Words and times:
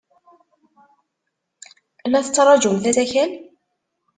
La 2.09 2.19
tettṛajumt 2.25 2.85
asakal? 2.89 3.29